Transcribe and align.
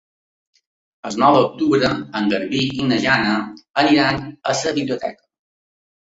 El 1.09 1.17
nou 1.23 1.35
d'octubre 1.39 1.91
en 2.19 2.31
Garbí 2.31 2.61
i 2.83 2.87
na 2.91 2.97
Jana 3.03 3.35
iran 3.89 4.17
a 4.53 4.55
la 4.63 4.73
biblioteca. 4.79 5.23